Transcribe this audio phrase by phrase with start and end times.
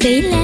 [0.00, 0.37] เป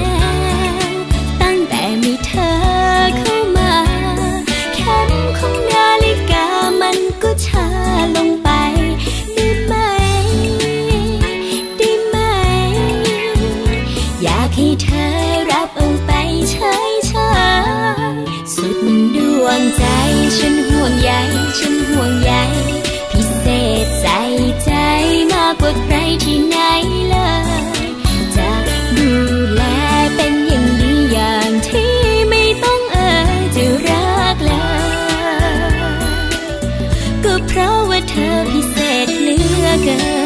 [38.15, 40.24] เธอพิเศษเหลือเกิน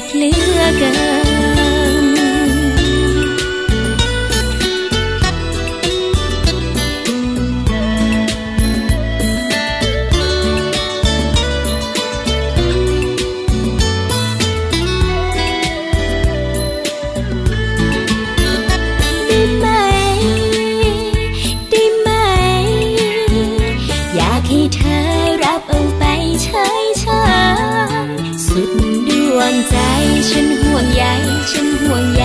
[0.00, 0.92] ษเหลือเกิ
[1.30, 1.31] น
[29.52, 29.76] งใจ
[30.30, 31.02] ฉันห่วงใย
[31.52, 32.24] ฉันห่วงใย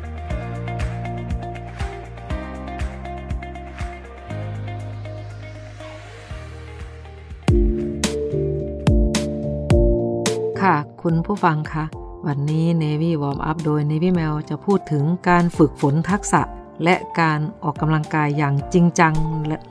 [10.61, 11.83] ค่ะ คุณผู้ฟังคะ
[12.27, 16.41] วันนี้ Navy Warm Up โดย Navy Mail จะพูดถึงการฝึกฝนทักษะ
[16.83, 19.13] และการออกกำลังกายอย่างจริงจัง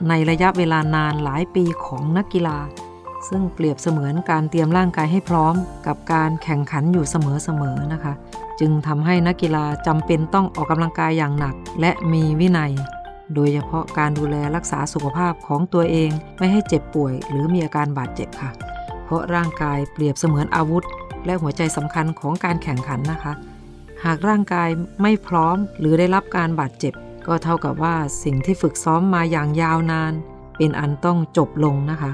[0.08, 2.58] ในระยะเวลานานหลายปีของนักกีฬา
[3.28, 5.54] ซึ่งเปรียบเสมือนการเตรียมร่างกายให้พร้อม
[5.86, 8.12] กับการแข่งขันอยู่เสมอๆนะคะ
[8.60, 12.72] จึงทำให้นักกีฬาจำเป็นต้องออกกำลังกายอย่างหนัก และมีวินัย
[13.34, 18.52] โดยเฉพาะการดูแลรักษาสุขภาพของตัวเองไม่ให้เจ็บป่วย หรือมีอาการบาดเจ็บค่ะ
[19.10, 20.84] เพราะร่างกายเปรียบเสมือนอาวุธ
[21.26, 23.32] และหัวใจสำคัญของการแข่งขันนะคะ
[24.04, 24.68] หากร่างกาย
[25.02, 26.94] ไม่พร้อมหรือได้รับการบาดเจ็บ
[27.26, 30.12] ก็เท่ากับว่าสิ่งที่ฝึกซ้อมมาอย่างยาวนาน
[30.56, 32.12] เป็นอันต้องจบลงนะคะ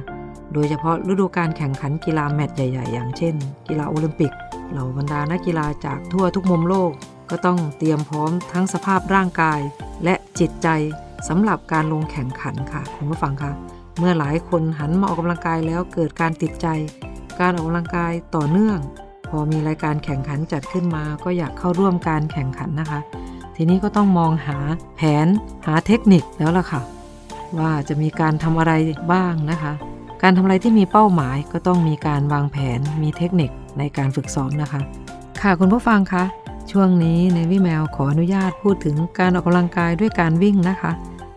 [0.53, 3.35] โดยเฉพาะฤดูการแข่งขันกีฬาแมตช์ใหญ่ ๆ อย่างเช่น
[3.69, 4.33] กีฬาโอลิมปิก
[4.71, 6.91] เหล่าบรรดานักกีฬาจากทั่วทุกมุมโลก
[7.31, 9.61] ก็ต้องเตรียมพร้อมทั้งสภาพร่างกาย
[10.05, 10.69] และจิตใจ
[11.29, 16.67] สำหรับการลงแข่งขันค่ะคุณผู้ฟังคะ เมื่อหลายคนหันมาออกกำลังกายแล้วเกิดการติดใจ
[17.41, 18.79] การออกกำลังกายต่อเนื่อง
[19.29, 23.01] พอมีรายการแข่งขันจัดขึ้นมา ก็อยากเข้าร่วมการแข่งขันนะคะ
[23.57, 24.59] ทีนี้ก็ต้องมองหา
[24.97, 25.27] แผน
[25.67, 26.81] หาเทคนิคแล้วล่ะค่ะ
[27.59, 28.73] ว่าจะมีการทำอะไร
[29.13, 29.73] บ้างนะคะ
[30.23, 34.81] การทำอะไรที่มีเป้าหมายก็ต้องมีการวางแผนมีเทคนิคในการฝึกซ้อมนะคะ
[35.43, 36.25] ค่ะคุณผู้ฟังคะ
[36.71, 40.93] ช่วงนี้ในวิแมวขออนุญาตพูดถึงการออกกำลังกายด้วยการวิ่งนะคะ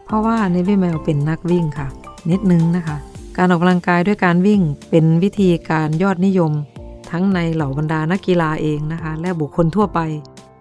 [0.06, 1.88] เพราะว่าในวิแมวเป็นนักวิ่งค่ะ
[2.32, 2.98] นิดนึงนะคะ
[3.38, 6.52] การออกกำลังกายด้วยการวิ่งเป็นวิธีการยอดนิยม
[7.12, 10.00] ทั้งในเหล่าบรรดานักกีฬาเองนะคะ และบุคคลทั่วไป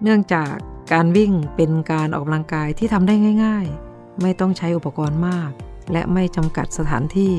[0.03, 0.53] เนื่องจาก
[0.93, 3.15] การวิ่งเป็นการออกกำลังกายที่ทำได้
[3.45, 5.51] ง่าย ๆ ไม่ต้องใช้อุปกรณ์มาก
[5.93, 7.35] และไม่จำกัดสถานที่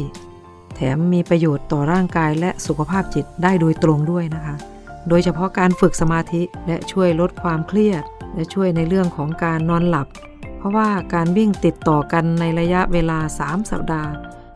[0.75, 4.55] แถมมีประโยชน์ต่อร่างกายและสุขภาพจิตได้โดยตรงด้วยนะคะ
[5.09, 8.03] โดยเฉพาะการฝึกสมาธิและช่วยลดความเครียด
[8.35, 10.07] และช่วยในเรื่องของการนอนหลับ
[10.59, 14.09] เพราะว่าการวิ่งติดต่อกันในระยะเวลา 3 สัปดาห์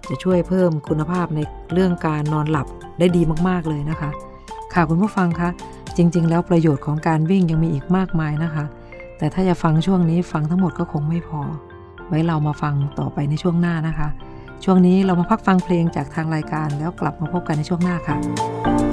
[0.09, 1.39] จะช่วยเพิ่มคุณภาพใน
[1.73, 2.67] เรื่องการนอนหลับ
[3.00, 4.09] ได้ดีมากๆเลยนะคะ
[4.73, 5.50] ค่ะคุณผู้ฟังคะ
[5.97, 8.65] จริง ๆ แล้วประโยชน์ของการวิ่งยังมีอีกมากมายนะคะ
[9.17, 11.41] แต่ถ้าจะฟังช่วงนี้ฟังทั้งหมดก็คงไม่พอ
[12.07, 14.07] ไว้เรามาฟังต่อไปในช่วงหน้านะคะ
[14.63, 18.92] ช่วงนี้เรามาพักฟังเพลงจากทางรายการแล้วกลับมาพบกันในช่วงหน้าค่ะ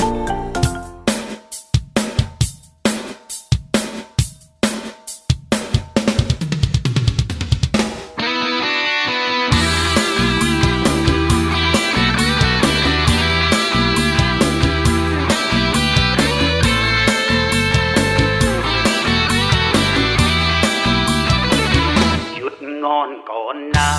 [23.28, 23.90] ก่อนนะ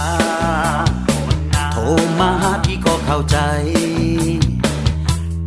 [1.71, 1.81] โทร
[2.19, 2.31] มา
[2.63, 3.37] พี่ก็เข้าใจ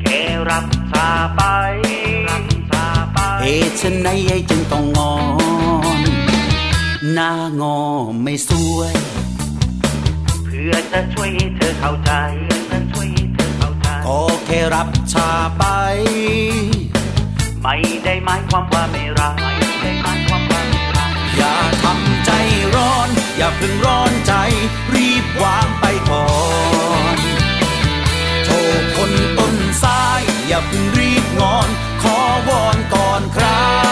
[0.00, 0.18] แค่
[0.50, 1.42] รับสาไป
[3.40, 5.14] เหตุฉันไหนไอ้จึงต้องงอ
[5.98, 6.00] น
[7.12, 7.78] หน้างอ
[8.22, 8.94] ไม่สวย
[10.44, 12.12] เพื่อจะช่วยให้เธอเข้าใจ
[12.70, 15.64] จะช่วยให้เธอเข้าใจก็แค่รับชาไป
[17.62, 19.53] ไม่ได้หมายความว่าไม่รัก
[23.36, 24.32] อย่าเพิ่งร้อนใจ
[24.94, 26.26] รีบวางไปก่อ
[27.14, 27.16] น
[28.44, 28.54] โทร
[28.96, 31.68] คนต้นสาย อย่าเพิ่งรีบงอน
[32.02, 33.83] ขอวอนก่อนครับ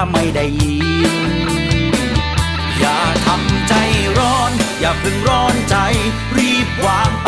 [0.00, 0.76] ถ้าไม่ได้ยิ
[1.12, 1.14] น
[2.80, 3.74] อย่าทำใจ
[4.18, 5.76] ร้อน อย่าเพิ่งร้อนใจ
[6.36, 7.27] รีบวางไป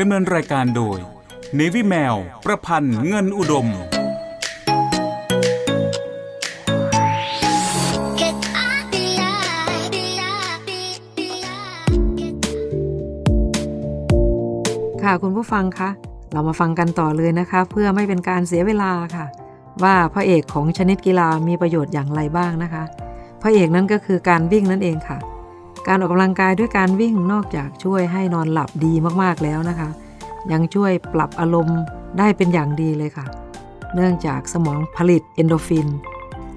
[0.00, 0.98] ดำเนินรายการโดย
[1.54, 3.66] เนวิแมว ประพันธ์เงินอุดม
[15.02, 15.90] ค่ะคุณผู้ฟังคะ
[16.32, 19.26] เรามาฟังกันต่อเลยนะคะ เพื่อไม่เป็นการเสียเวลาค่ะ
[19.82, 22.84] ว่าพระเอกของชนิดกีฬามีประโยชน์อย่างไรบ้างนะคะ
[23.42, 25.18] พระเอกนั้นก็คือการวิ่งนั่นเองค่ะ
[25.88, 28.92] การออกกำลังกายด้วยการวิ่งนอกจากช่วยให้นอนหลับดี
[29.22, 29.88] มากๆแล้วนะคะ
[30.52, 31.80] ยังช่วยปรับอารมณ์
[32.18, 33.26] ได้เป็นอย่างดีเลยค่ะ
[33.94, 35.88] เนื่องจากสมองผลิตเอนโดฟิน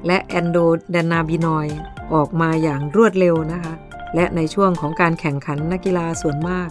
[0.07, 0.57] และแอนโด
[0.91, 1.77] แดนาบินอยด์
[2.13, 3.73] ออกมาอย่างรวดเร็วนะคะ
[4.15, 6.69] และในช่วงของการแข่งขันนักกีฬาส่วนมาก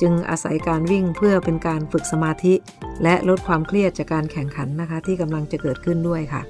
[0.00, 2.54] จึงอาศัยการวิ่งเพื่อเป็นการฝึกสมาธิ
[3.02, 6.42] และลดความเครียดจากการแข่งขันนะคะ ที่กำลังจะเกิดขึ้นด้วยค่ะ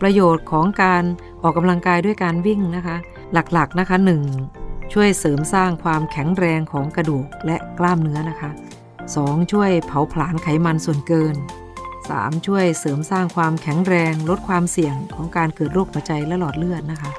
[0.00, 1.02] ประโยชน์ของการ
[1.42, 2.96] ออกกำลังกายด้วยการวิ่งนะคะ
[3.32, 4.63] หลักๆนะคะ 1.
[4.92, 8.50] ช่วยเสริมสร้างความแข็งแรงของกระดูกและกล้ามเนื้อนะคะ
[9.00, 9.52] 2.
[9.52, 11.34] ช่วยเผาผลาญไขมันส่วนเกิน
[11.90, 12.46] 3.
[12.46, 17.10] ช่วยเสริมสร้างความแข็งแรงลดความเสี่ยงของการเกิดโรคหัวใจและหลอดเลือดนะคะ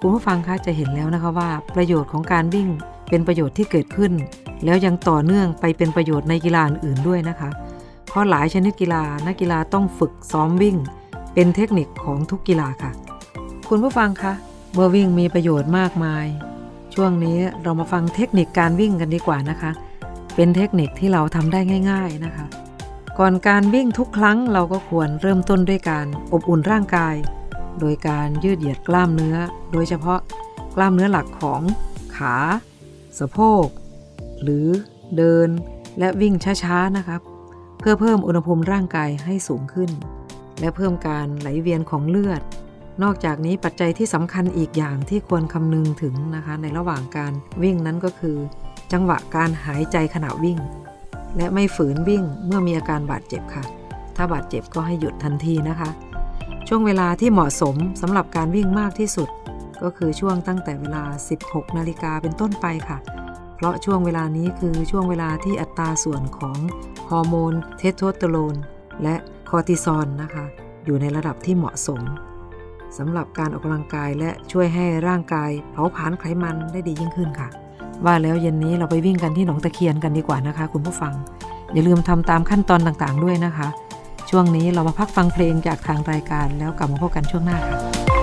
[0.00, 2.68] คุณผู้ฟังคะจะเห็นแล้วนะคะว่า ประโยชน์ของการวิ่ง
[3.08, 4.12] เป็นประโยชน์ที่เกิดขึ้น
[4.64, 7.50] แล้วยังต่อเนื่องไปเป็นประโยชน์ในกีฬาอื่นด้วยนะคะ
[8.08, 10.76] เพราะหลายชนิดกีฬานักกีฬาต้องฝึกซ้อมวิ่ง
[11.34, 12.92] เป็นเทคนิคของทุกกีฬาค่ะ
[13.68, 14.32] คุณผู้ฟังคะ
[14.74, 16.26] เมื่อวิ่งมีประโยชน์มากมาย
[17.00, 19.70] ช่วงนี้เรามาฟังเทคนิคการวิ่งกันดีกว่านะคะ
[20.34, 22.46] เป็นเทคนิคที่เราทำได้ง่าย ๆนะคะ
[23.18, 27.14] ก่อนการวิ่งทุกครั้งเราก็ควรเริ่มต้นด้วยการอบอุ่นร่างกาย
[27.80, 29.36] โดยการยืดเหยียดกล้ามเนื้อ
[29.72, 30.20] โดยเฉพาะ
[30.76, 31.62] กล้ามเนื้อหลักของ
[32.16, 32.36] ขา
[33.18, 33.66] สะโพก
[34.42, 34.66] หรือ
[35.16, 35.48] เดิน
[35.98, 37.20] และวิ่งช้าๆนะครับ
[37.78, 39.90] เพื่อเพิ่มอุณหภูมิร่างกายให้สูงขึ้น
[40.60, 42.42] และเพิ่มการไหลเวียนของเลือด
[43.02, 48.36] นอกจากนี้ปัจจัยที่สำคัญอีกอย่างที่ควรคำนึงถึงนะคะ ในระหว่างการวิ่งนั้นก็คือ
[48.92, 50.58] จังหวะการหายใจขณะวิ่ง
[51.36, 53.64] และไม่ฝืนวิ่งเมื่อมีอาการบาดเจ็บค่ะ
[54.16, 55.90] ถ้าบาดเจ็บก็ให้หยุดทันทีนะคะ
[56.68, 59.28] ช่วงเวลาที่เหมาะสมสำหรับการวิ่งมากที่สุด
[59.82, 61.04] ก็คือช่วงตั้งแต่เวลา
[61.40, 62.98] 16 นาฬิกาเป็นต้นไปค่ะ
[63.56, 66.58] เพราะช่วงเวลานี้คือช่วงเวลาที่อัตราส่วนของ
[67.10, 68.56] ฮอร์โมนเทสโทสเตอโรน
[69.02, 69.16] และ
[69.48, 70.44] คอร์ติซอลนะคะ
[70.84, 72.00] อยู่ในระดับที่เหมาะสม
[72.96, 77.48] สำหรับการออกกำลังกายและช่วยให้ร่างกายเผาผลาญไขมันได้ดียิ่งขึ้นค่ะ
[78.04, 81.12] ว่าแล้วเย็นนี้เราไปวิ่งกันที่หนองตะเคียนกันดีกว่านะคะ คุณผู้ฟัง
[81.72, 83.68] อย่าลืมทำตามขั้นตอนต่างๆ ด้วยนะคะ
[84.30, 88.17] ช่วงนี้เรามาพักฟังเพลงจากทางรายการแล้วกลับมาพบกันช่วงหน้าค่ะ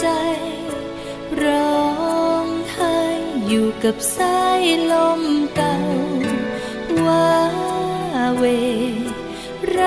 [0.00, 0.08] ใจ
[1.42, 1.88] ร้อ
[2.44, 2.98] งไห้
[3.46, 5.22] อยู่กับสายลม
[5.56, 5.76] เก่า
[7.06, 7.30] ว่า
[8.36, 8.44] เว
[9.70, 9.80] ไร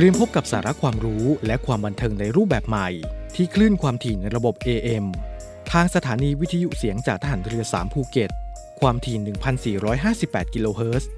[0.00, 2.88] เตรียมพบกับสาระความรู้และความบันเทิงในรูปแบบใหม่
[3.34, 5.04] ที่คลื่นความถี่ในระบบ AM
[5.72, 8.30] ทางสถานีวิทยุเสียงจากทหารเรือ 3 ภูเก็ต
[8.80, 11.08] ความถี่ 1,458 กิโลเฮิรตซ์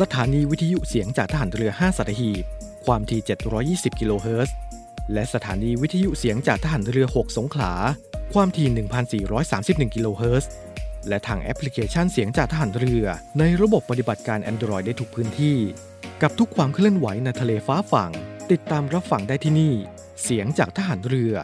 [0.00, 2.44] สถานีวิทยุเสียงจากทหารเรือ 5 สัตหีบ
[2.86, 3.20] ความถี่
[3.92, 4.54] 720 กิโลเฮิรตซ์
[5.12, 7.72] และสถานีวิทยุเสียงจากทหารเรือ 6 สงขลา
[8.34, 8.68] ความถี่
[9.32, 10.50] 1,431 กิโลเฮิรตซ์
[11.08, 13.04] และทางแอปพลิเคชันเสียงจากทหารเรือ
[13.38, 15.56] ในระบบปฏิบัติการ Android ได้ทุกพื้นที่
[16.22, 18.12] กับทุกความเคลื่อนไหวในทะเลฟ้าฝั่ง
[18.50, 19.74] ติดตามรับฟังได้ที่นี่
[20.22, 21.34] เสียงจากทหารเรือ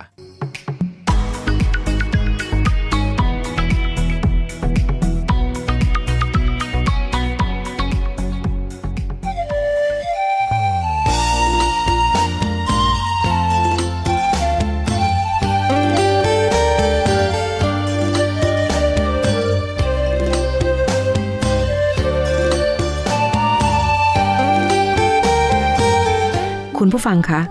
[27.00, 27.42] ผู้ฟังคะ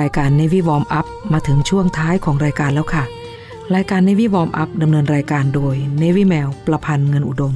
[0.00, 3.04] รายการ Navy Warm Up มาถึงช่วงท้ายของรายการแล้วค่ะ
[3.74, 7.54] รายการ Navy Warm Up ดำเนินรายการโดย Navy แมวประพันธ์เงินอุดม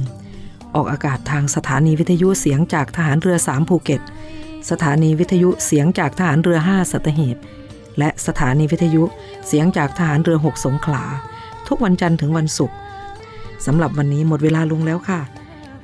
[0.75, 4.01] ออกอากาศทางสถานีวิทยุเสียงจากทหารเรือ 3 ภูเก็ต
[4.69, 7.37] สถานีวิทยุเสียงจากทหารเรือ 5 สัตหีบ
[7.97, 9.03] และสถานีวิทยุ
[9.47, 11.03] เสียงจากทหารเรือ 6 สงขลา
[11.67, 12.77] ทุกวันจันทร์ถึงวันศุกร์
[13.65, 15.19] สำหรับวันนี้หมดเวลาลงแล้วค่ะ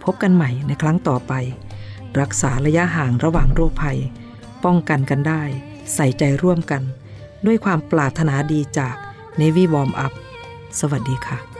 [0.03, 1.33] พบกันใหม่ในครั้งต่อไป
[2.19, 3.99] รักษาระยะห่างระหว่างโรคภัย
[4.65, 5.43] ป้องกันกันได้
[5.93, 6.81] ใส่ใจร่วมกัน
[7.45, 8.95] ด้วยความปรารถนาดีจาก
[9.39, 10.13] Navy Warm Up
[10.79, 11.50] สวัสดีค่ะ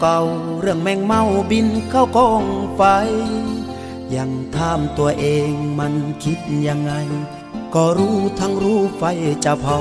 [0.00, 2.44] เก่าๆเรื่องแมงเมาบินเข้ากอง
[2.76, 2.82] ไฟ
[4.16, 6.38] ยังถามตัวเองมันคิด
[6.68, 6.92] ยังไง
[7.74, 9.02] ก็รู้ทั้งรู้ไฟ
[9.44, 9.78] จะเผา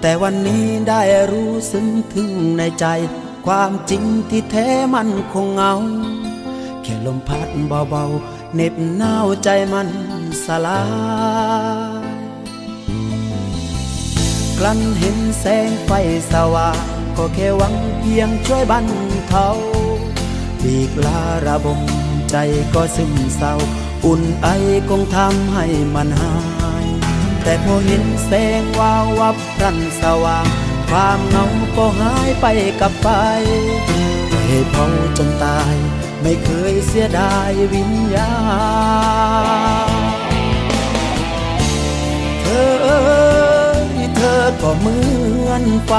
[0.00, 2.86] แต่วันนี้ได้รู้ซึ้งถึงในใจ
[3.46, 5.74] ความจริงที่แท้มันคงเงา
[6.82, 7.48] แค่ลมพัด
[7.90, 9.88] เบาๆเน็บหนาวใจมัน
[10.44, 10.82] สลา
[12.02, 12.04] ย
[14.58, 15.90] กลั้นเห็นแสงไฟ
[16.32, 16.78] สว่าง
[17.16, 17.74] ก็แค่หวัง
[18.06, 18.86] พียงช่วยบรร
[19.28, 19.48] เทา
[20.62, 21.80] ปีกลาระบม
[22.30, 22.36] ใจ
[22.74, 23.54] ก็ซึมเศร้า
[24.04, 24.48] อุ่นไอ
[24.88, 26.36] คงทำให้มันหา
[26.84, 26.86] ย
[27.42, 30.46] แต่พอเห็นแสงวาววับรันสว่าง
[30.88, 32.46] ความเหงาก็หายไป
[32.80, 33.08] กับไฟ
[34.46, 34.86] ให้เผา
[35.18, 35.74] จนตาย
[36.22, 38.32] ไม่เคยเสียดายวิญญา
[39.88, 40.02] ณ
[42.42, 42.72] เธอ
[44.16, 44.98] เธอก็เหมื
[45.48, 45.92] อนไฟ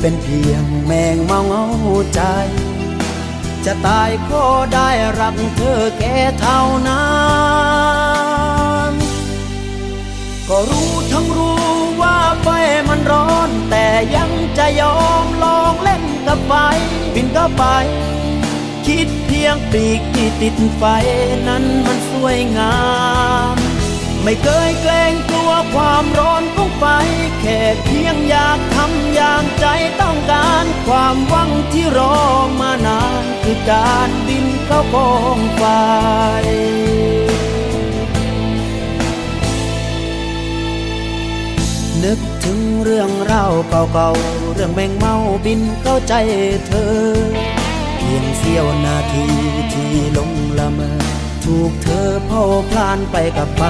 [0.00, 1.64] เป็นเพียงแมงเมาเงา
[2.14, 2.20] ใจ
[3.64, 4.44] จะตายก็
[4.74, 4.88] ได้
[5.20, 7.06] รักเธอแค่เท่านั้
[8.90, 8.92] น
[10.48, 11.62] ก็รู้ทั้งรู้
[12.00, 12.48] ว่าไฟ
[12.88, 16.52] มันร้อน แต่ยังจะยอมลองเล่นกับไฟ
[17.14, 17.64] บินก็ไป
[18.86, 20.84] คิดเพียงปีกที่ติดไฟ
[21.48, 23.03] นั้นมันสวยงาม
[24.24, 26.84] ไม่เคยเกรงกลัวความร้อนของไฟ
[27.40, 29.66] แค่เพียงอยากทำอย่างใจ
[30.00, 32.16] ต้องการ ความหวังที่รอ
[32.60, 35.64] มานาน คือการบินเข้ากองไฟ
[42.04, 46.14] นึกถึงเรื่องราวเก่าๆ เรื่องแมงเมาบินเข้าใจ
[46.66, 46.94] เธอ
[47.96, 49.26] เพียงเสี้ยวนาที
[49.72, 53.64] ที่ลงละเมอ ถูกเธอเผาพลานไปกับไป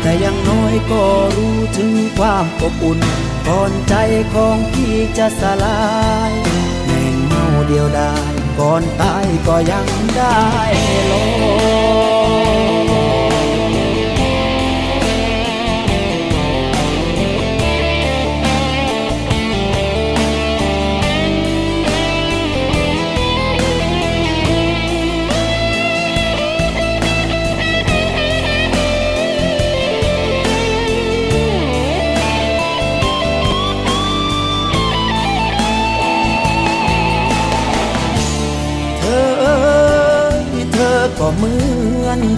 [0.00, 1.04] แต่ยังน้อยก็
[1.36, 3.00] รู้ถึงความอบอุ่น
[3.48, 3.94] ก่อนใจ
[4.34, 5.80] ของพี่จะสลา
[6.30, 6.32] ย
[6.86, 8.14] แมงเมาเดียวได้
[8.58, 10.40] ก่อนตายก็ยังได้
[11.10, 11.22] ลอ
[11.88, 11.89] ง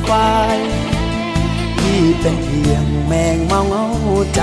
[0.07, 0.13] ไฟ
[1.81, 3.87] ที่เป็นเพียงแมงเมาเงา
[4.35, 4.43] ใจ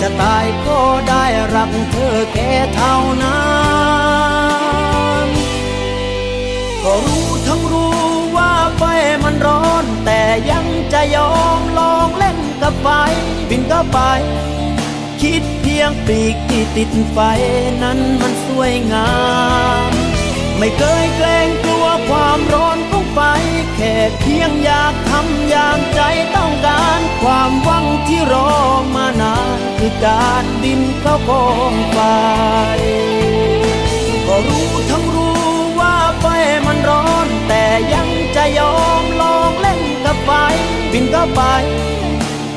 [0.00, 1.24] จะตายก็ได้
[1.54, 3.40] รักเธอแค่เท่านั้
[5.26, 5.28] น
[6.82, 7.98] ก็รู้ทั้งรู้
[8.36, 8.82] ว่าไฟ
[9.24, 12.88] มันร้อน แต่ยังจะยอมลองเล่นกับไฟ
[13.48, 13.98] บินก็ไป
[15.22, 17.18] คิดเพียงปีกที่ติดไฟ
[17.82, 19.10] นั้นมันสวยงา
[19.88, 19.90] ม
[20.58, 23.20] ไม่เคยเกรงกลัวความร้อนของไฟ
[23.76, 26.00] แค่เพียงอยากทำอย่างใจ
[26.36, 28.50] ต้องการ ความหวังที่รอ
[28.94, 31.98] มานานคือการบินเข้ากองไฟ
[34.26, 35.44] ก็รู้ทั้งรู้
[35.80, 36.26] ว่าไฟ
[36.66, 40.30] มันร้อน แต่ยังจะยอมลองเล่นกับไฟ
[40.92, 41.42] บินเข้าไป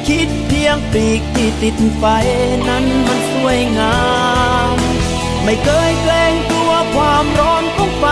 [0.08, 2.06] คิดเพียงปีกที่ติดไฟ
[2.70, 4.00] นั้นมันสวยงา
[4.76, 4.78] ม
[5.44, 6.59] ไม่เคยเกรงกลัว
[7.20, 8.06] ความร้อนของไฟ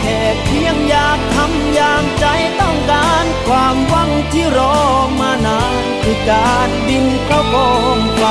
[0.00, 2.26] แค่เพียงอยากทำอย่างใจ
[2.60, 4.78] ต้องการ ความหวังที่รอ
[5.20, 8.22] มานานคือการบินเข้ากองไฟ